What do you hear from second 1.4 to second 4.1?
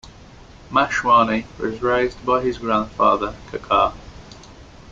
was raised by his grandfather Kakar.